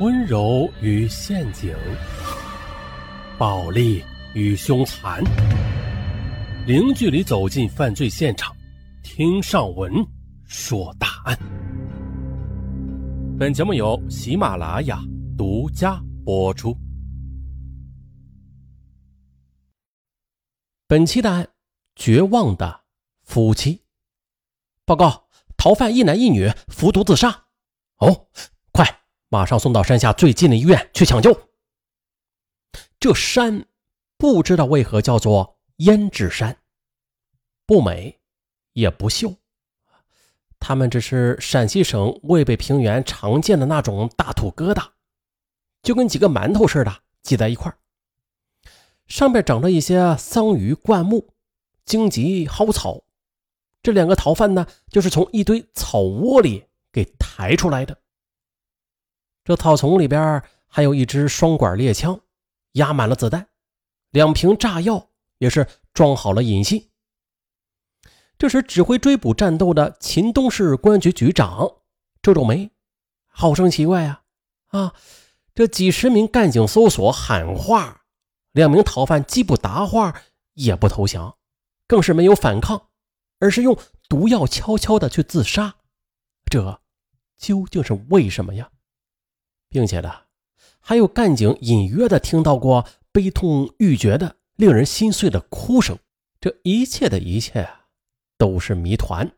[0.00, 1.76] 温柔与陷阱，
[3.36, 5.22] 暴力与凶残，
[6.66, 8.56] 零距离走进犯罪现场，
[9.02, 9.92] 听上文
[10.46, 11.38] 说大案。
[13.38, 14.98] 本节目由喜马拉雅
[15.36, 16.74] 独家播出。
[20.86, 21.46] 本期的案：
[21.94, 22.80] 绝望的
[23.24, 23.82] 夫妻。
[24.86, 25.28] 报告：
[25.58, 27.44] 逃犯一男一女服毒自杀。
[27.98, 28.28] 哦，
[29.30, 31.48] 马上送到山下最近的医院去抢救。
[32.98, 33.64] 这山
[34.18, 36.58] 不知道为何叫做胭脂山，
[37.64, 38.20] 不美
[38.72, 39.36] 也不秀，
[40.58, 44.88] 它们只是陕西省渭北平原常见的那种大土疙瘩，
[45.80, 46.92] 就跟几个馒头似的
[47.22, 47.72] 挤在一块
[49.06, 51.32] 上面长着一些桑榆灌木、
[51.84, 53.04] 荆棘蒿草。
[53.80, 57.99] 这两个逃犯呢，就是从一堆草窝里给抬出来的。
[59.50, 62.20] 这草丛里边还有一支双管猎枪，
[62.74, 63.48] 压满了子弹，
[64.10, 66.88] 两瓶炸药也是装好了引信。
[68.38, 71.68] 这时，指挥追捕战斗的秦东市公安局局长
[72.22, 72.70] 皱皱眉，
[73.26, 74.22] 好生奇怪呀！
[74.68, 74.94] 啊，
[75.52, 78.02] 这几十名干警搜索喊话。
[78.52, 80.22] 两名逃犯既不答话，
[80.54, 81.36] 也不投降，
[81.88, 82.86] 更是没有反抗，
[83.40, 83.76] 而是用
[84.08, 85.74] 毒药悄悄的去自杀。
[86.48, 86.80] 这
[87.36, 88.70] 究竟是为什么呀？
[89.70, 90.12] 并且呢，
[90.80, 95.98] 还有干警隐约的听到过悲痛欲绝的、令人心碎的哭声。
[96.38, 97.86] 这一切的一切啊，
[98.36, 99.32] 都是谜团。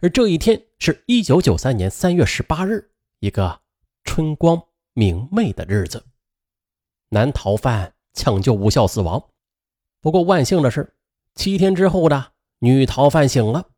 [0.00, 3.62] 而这一天是一九九三年三月十八日，一个
[4.04, 4.62] 春光
[4.92, 6.04] 明媚的日子。
[7.08, 7.94] 男逃犯。
[8.18, 9.22] 抢救无效死亡，
[10.00, 10.96] 不过万幸的是，
[11.34, 13.68] 七天之后的女逃犯醒了。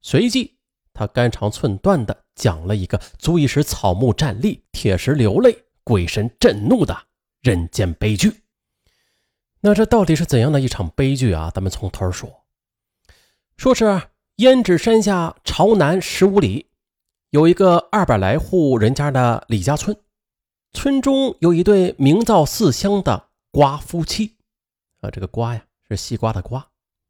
[0.00, 0.56] 随即，
[0.92, 6.96] 他肝肠寸断的讲了一个足以使草木站立、铁石流泪、鬼神震怒的
[7.40, 8.42] 人间悲剧。
[9.60, 11.50] 那这到底是怎样的一场悲剧啊？
[11.54, 12.44] 咱们从头说。
[13.56, 14.02] 说是
[14.36, 16.70] 胭脂山下朝南十五里，
[17.30, 19.96] 有一个二百来户人家的李家村，
[20.72, 23.28] 村中有一对名噪四乡的。
[23.54, 24.34] 瓜夫妻，
[24.98, 26.66] 啊，这个瓜呀是西瓜的瓜，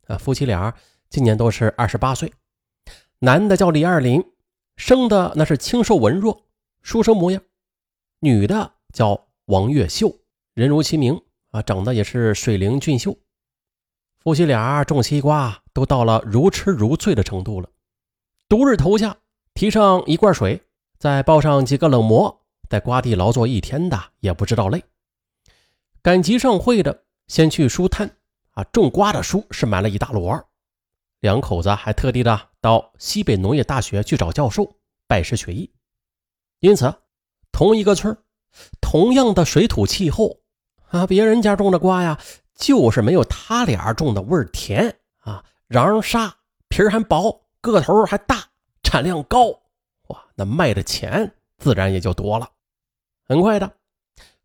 [0.09, 0.75] 啊，夫妻俩
[1.09, 2.31] 今年都是二十八岁，
[3.21, 4.23] 男的叫李二林，
[4.77, 6.45] 生的那是清瘦文弱，
[6.83, 7.41] 书生模样；
[8.21, 10.15] 女的叫王月秀，
[10.55, 11.21] 人如其名，
[11.51, 13.17] 啊，长得也是水灵俊秀。
[14.19, 17.69] 夫妻俩种西瓜都到了如痴如醉的程度了，
[18.49, 19.17] 独日头下
[19.53, 20.63] 提上一罐水，
[20.99, 24.83] 再抱上几个冷馍，在瓜地劳作一天的也不知道累。
[26.03, 28.17] 赶集上会的，先去书摊
[28.53, 30.45] 啊，种瓜的书是买了一大摞。
[31.25, 34.77] 两口子还特地的到西北农业大学去找教授
[35.07, 35.73] 拜师学艺。
[36.61, 36.95] 因此，
[37.51, 38.15] 同一个村
[38.79, 40.41] 同样的水土气候
[40.91, 42.21] 啊，别人家种的瓜呀，
[42.55, 46.31] 就是没有他俩种的味儿甜啊，瓤沙，
[46.69, 48.45] 皮儿还薄，个头还大，
[48.83, 49.47] 产量高，
[50.09, 52.47] 哇，那卖的钱自然也就多了。
[53.27, 53.73] 很快的。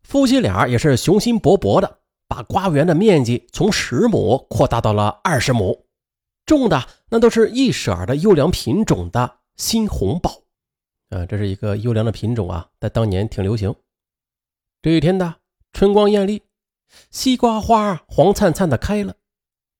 [0.02, 5.84] 夫妻俩也是雄心勃勃的，把瓜园的面积从十亩扩大到了二十亩，
[6.50, 10.42] 种的那都是一色的优良品种的新红宝，
[11.10, 13.72] 啊，这是一个优良的品种啊，在当年挺流行。
[14.82, 15.36] 这一天的
[15.72, 16.42] 春光艳丽，
[17.12, 19.14] 西瓜花黄灿灿的开了，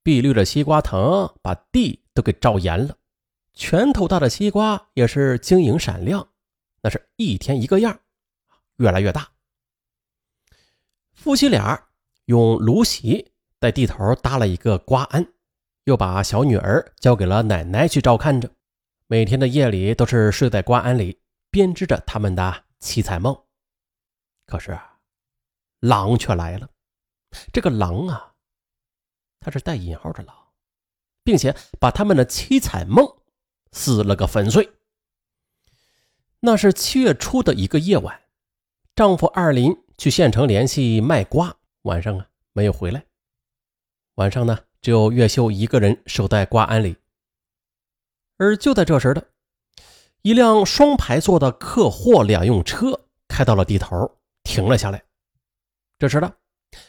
[0.04, 2.96] 碧绿的西瓜藤把地都给照严了，
[3.52, 6.28] 拳头大的西瓜也是晶莹闪亮，
[6.82, 7.98] 那是一天一个样，
[8.76, 9.28] 越来越大。
[11.14, 11.88] 夫妻俩
[12.26, 15.32] 用芦席在地头搭了一个瓜庵，
[15.84, 18.50] 又把小女儿交给了奶奶去照看着。
[19.06, 21.20] 每天的夜里都是睡在瓜庵里，
[21.50, 23.36] 编织着他们的七彩梦。
[24.46, 24.78] 可是，
[25.80, 26.68] 狼却来了。
[27.52, 28.34] 这个狼啊，
[29.40, 30.36] 它是带引号的狼，
[31.24, 33.06] 并且把他们的七彩梦
[33.72, 34.70] 撕了个粉碎。
[36.40, 38.20] 那是七月初的一个夜晚，
[38.94, 39.76] 丈夫二林。
[40.00, 43.04] 去县城联系卖瓜，晚上啊没有回来。
[44.14, 46.96] 晚上呢，只有岳秀一个人守在瓜庵里。
[48.38, 49.22] 而就在这时的，
[50.22, 55.02] 一辆双排座的客货两用车开到了地头，停了下来。
[55.98, 56.32] 这时的，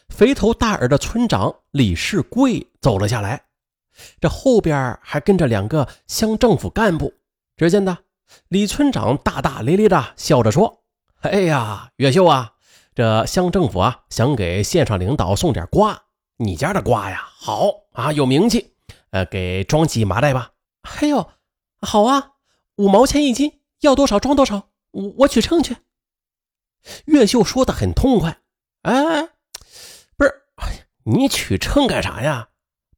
[0.10, 3.44] 肥头大耳的村长李世贵走了下来，
[4.22, 7.14] 这后边还跟着两个乡政府干部。
[7.58, 7.98] 只见的
[8.48, 10.84] 李村长大大咧咧的笑着说
[11.22, 12.54] ：“哎呀，岳秀啊！”
[12.96, 16.04] 这乡政府啊，想给县上领导送点瓜，
[16.42, 18.74] 你家的瓜呀，好啊，有名气，
[19.12, 20.54] 呃，给装几麻袋吧。
[20.82, 21.30] 哎呦，
[21.82, 22.32] 好啊，
[22.78, 25.78] 五毛钱一斤，要多少装多少，我我取秤去。
[27.06, 28.42] 岳秀说的很痛快。
[28.82, 29.30] 哎，
[30.18, 30.34] 不是，
[31.04, 32.50] 你取秤干啥呀？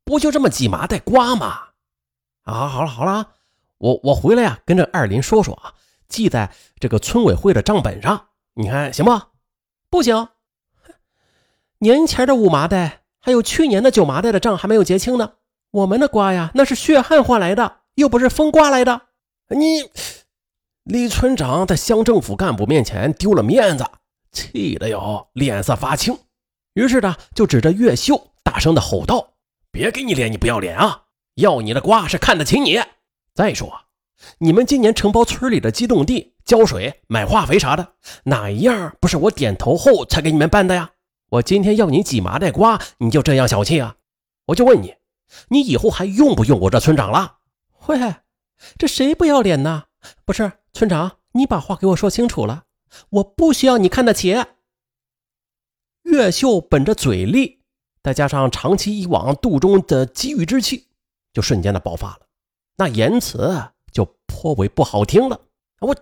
[0.05, 1.71] 不就这么几麻袋瓜吗？
[2.43, 3.33] 啊，好了好了，
[3.77, 5.73] 我我回来呀，跟这二林说说啊，
[6.07, 6.49] 记在
[6.79, 9.11] 这个村委会的账本上，你看行不？
[9.89, 10.29] 不行，
[11.79, 15.35] 年前的五麻袋，还有去年的九麻袋的账还没有结清呢。
[15.71, 19.03] 我们的瓜呀，那是血汗换来的，又不是风刮来的。
[19.47, 19.89] 你
[20.83, 23.85] 李村长在乡政府干部面前丢了面子。
[24.33, 26.19] 气得哟，脸色发青，
[26.73, 29.35] 于是呢，就指着岳秀大声的吼道
[29.71, 31.03] ：“别给你脸，你不要脸啊！
[31.35, 32.81] 要你的瓜是看得起你。
[33.33, 33.71] 再说，
[34.39, 37.93] 你们今年承包村里的机动地、浇水、买化肥啥的，
[38.23, 40.89] 哪一样不是我点头后才给你们办的呀？
[41.33, 43.95] 我今天要你几麻袋瓜，你就这样小气啊？
[44.47, 44.95] 我就问你，
[45.49, 47.37] 你以后还用不用我这村长了？
[47.87, 48.15] 喂，
[48.77, 49.85] 这谁不要脸呢？
[50.25, 52.65] 不是村长，你把话给我说清楚了。”
[53.09, 54.35] 我不需要你看得起。
[56.03, 57.63] 岳秀本着嘴利，
[58.03, 60.89] 再加上长期以往肚中的积郁之气，
[61.33, 62.27] 就瞬间的爆发了，
[62.77, 65.41] 那言辞就颇为不好听了。
[65.79, 65.95] 我，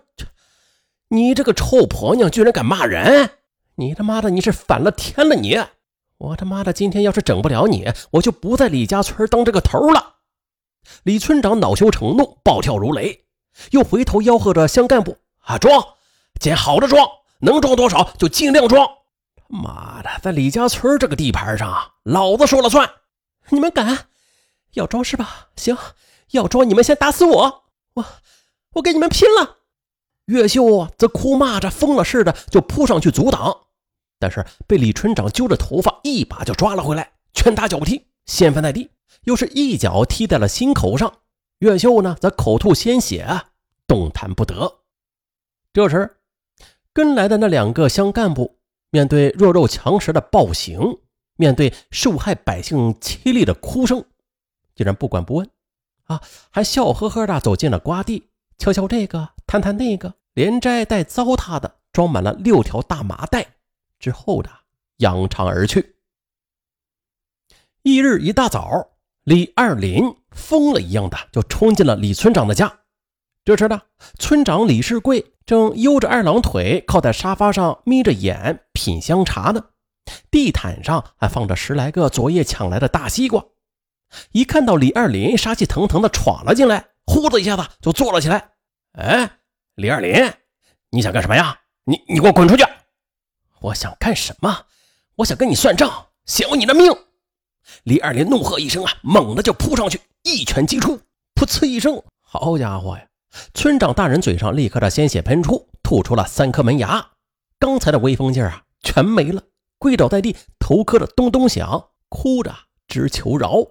[1.08, 3.30] 你这个臭婆娘居然敢骂人！
[3.76, 5.58] 你他妈的你是反了天了你！
[6.18, 10.16] 我他妈的今天要是整不了你，我就不在李家村当这个头了。
[11.04, 13.24] 李村长恼羞成怒，暴跳如雷，
[13.70, 15.82] 又回头吆喝着乡干部啊装。
[16.40, 17.06] 捡好的装，
[17.40, 18.86] 能装多少就尽量装。
[19.36, 22.90] 他妈的，在李家村这个地盘上，老子说了算。
[23.50, 24.06] 你们敢？
[24.74, 25.48] 要装是吧？
[25.56, 25.76] 行，
[26.30, 27.64] 要装你们先打死我，
[27.94, 28.04] 我
[28.74, 29.58] 我跟你们拼了！
[30.26, 33.56] 岳秀啊则哭骂着，疯了似的就扑上去阻挡，
[34.18, 38.90] 但是被李村长揪着头发，一把就抓了回来，拳打脚踢，掀翻在地，
[39.24, 41.12] 又是一脚踢在了心口上。
[41.58, 43.26] 岳秀呢，则口吐鲜血，
[43.86, 44.80] 动弹不得。
[45.72, 46.16] 这时。
[46.94, 48.58] 跟来的那两个乡干部，
[48.90, 50.98] 面对弱肉强食的暴行，
[51.36, 54.04] 面对受害百姓凄厉的哭声，
[54.74, 55.48] 竟然不管不问，
[56.04, 56.20] 啊，
[56.50, 58.28] 还笑呵呵的走进了瓜地，
[58.58, 63.46] 敲敲这个，弹弹那个，连摘带糟蹋的装满了六条大麻袋，
[63.98, 64.48] 之后的
[64.96, 65.96] 扬长而去。
[67.82, 68.92] 翌日一大早，
[69.24, 72.80] 李二林疯了一样的就冲进了李村长的家。
[73.44, 73.82] 这时呢，
[74.18, 79.66] 村长李世贵正悠着二郎腿靠在沙发上，眯着眼品香茶呢。
[80.30, 83.44] 地毯上还放着十来个昨夜抢来的大西瓜。
[84.30, 88.52] 一看到李二林杀气腾腾的闯了进来，呼的一下子就坐了起来。
[88.92, 89.38] 哎，
[89.76, 90.30] 李二林，
[90.90, 91.58] 你想干什么呀？
[91.84, 92.64] 你你给我滚出去！
[93.60, 94.66] 我想干什么？
[95.16, 96.94] 我想跟你算账，想要你的命！
[97.84, 100.98] 李二林怒喝一声啊，猛地就扑上去，一拳击出，
[101.34, 103.06] 噗呲一声，好家伙呀！
[103.54, 107.12] 村长大人嘴上立刻的鲜血喷出，吐出了三颗门牙，
[107.58, 109.42] 刚才的威风劲儿啊，全没了，
[109.78, 112.54] 跪倒在地，头磕的咚咚响，哭着
[112.86, 113.66] 直求饶。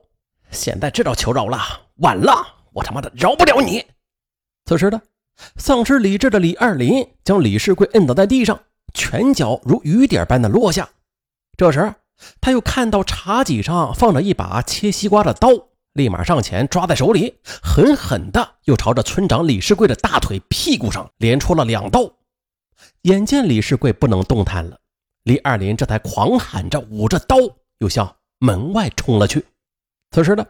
[0.49, 1.59] 现在知道求饶了，
[1.97, 2.33] 晚了，
[2.73, 3.85] 我他妈的饶不了你！
[4.65, 4.99] 此时的
[5.55, 8.59] 丧失理智的李二林将李世贵摁倒在地上，
[8.93, 10.89] 拳脚如雨点般的落下。
[11.57, 11.93] 这时，
[12.39, 15.49] 他又看到茶几上放着一把切西瓜的刀。
[15.93, 22.09] 立马上前抓在手里，狠狠的又朝着村长李世贵的大腿、屁股上连戳了两刀。
[23.01, 24.79] 眼见李世贵不能动弹了，
[25.23, 27.35] 李二林这才狂喊着，捂着刀
[27.79, 29.45] 又向门外冲了去。
[30.11, 30.45] 此时呢，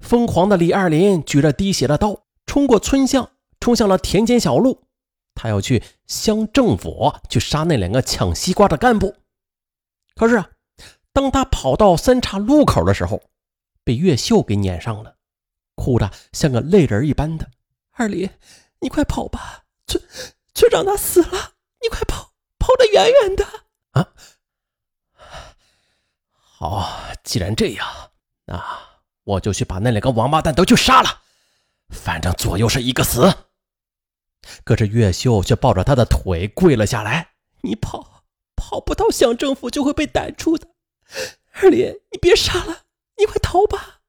[0.00, 2.14] 疯狂的李二林举着滴血的刀，
[2.44, 3.30] 冲过村巷，
[3.64, 4.82] 冲向了田间小路。
[5.34, 9.16] 他要去乡政府去杀那两个抢西瓜的干部。
[10.14, 10.50] 可是啊，
[11.14, 13.22] 当他跑到三岔路口的时候，
[13.82, 15.16] 被越秀给撵上了，
[15.76, 17.50] 哭的像个泪人一般的。
[17.92, 18.28] 二林，
[18.80, 20.04] 你快跑吧，村
[20.54, 23.46] 村长他死了，你快跑，跑得远远的
[23.92, 24.12] 啊！
[26.30, 26.92] 好，
[27.24, 28.12] 既然这样，
[28.44, 28.62] 那
[29.24, 31.22] 我就去把那两个王八蛋都去杀了，
[31.88, 33.34] 反正左右是一个死。
[34.64, 37.30] 可是岳秀却抱着他的腿跪了下来
[37.62, 38.24] ：“你跑，
[38.56, 40.68] 跑不到乡政府就会被逮住的。
[41.52, 42.82] 二林，你别杀了。”
[43.16, 44.00] 你快逃吧！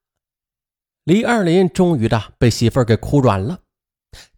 [1.04, 3.60] 李二林终于的被媳妇儿给哭软了，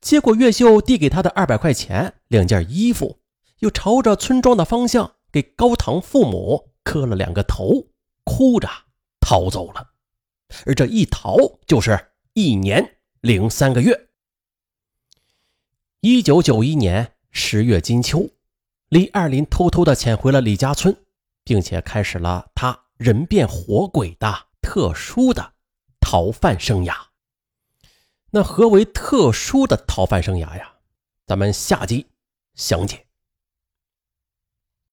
[0.02, 3.22] 接过岳秀递给他的二百块钱、两件衣服，
[3.60, 7.88] 又朝着村庄的方向给高堂父母磕了两个头，
[8.26, 8.68] 哭着
[9.22, 9.92] 逃走了。
[10.66, 14.07] 而这一逃就是一年零三个月。
[16.10, 18.30] 一九九一年十月金秋，
[18.88, 20.96] 李二林偷偷的潜回了李家村，
[21.44, 24.48] 并且开始了他人变活鬼的。
[24.62, 25.56] 特殊的
[26.00, 26.96] 逃犯生涯，
[28.32, 30.76] 那何为特殊的逃犯生涯呀？
[31.26, 32.08] 咱们下集
[32.56, 33.07] 详解。